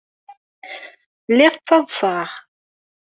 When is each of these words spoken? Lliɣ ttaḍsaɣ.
Lliɣ 1.31 1.53
ttaḍsaɣ. 1.55 2.29